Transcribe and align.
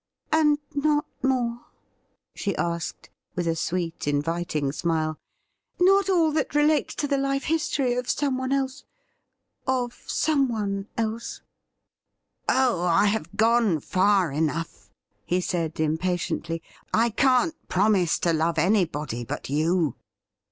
'And 0.31 0.57
not 0.73 1.05
more?' 1.21 1.67
she 2.33 2.55
asked, 2.55 3.11
with 3.35 3.47
a 3.47 3.55
sweet, 3.55 4.07
inviting 4.07 4.71
smile.' 4.71 5.19
Not 5.79 6.09
all 6.09 6.31
that 6.31 6.55
relates 6.55 6.95
to 6.95 7.07
the 7.07 7.19
life 7.19 7.43
history 7.43 7.93
of 7.93 8.09
someone 8.09 8.51
else— 8.51 8.83
of 9.83 9.93
someone 10.07 10.87
else 10.97 11.43
.?''Oh, 12.49 12.81
I 12.83 13.05
have 13.05 13.35
gone 13.35 13.79
far 13.79 14.31
enough,' 14.31 14.89
he 15.23 15.39
said 15.39 15.79
impatiently.' 15.79 16.63
I 17.05 17.11
can't 17.11 17.53
promise 17.69 18.17
to 18.21 18.33
love 18.33 18.57
anybody 18.57 19.23
but 19.23 19.51
you.' 19.51 19.95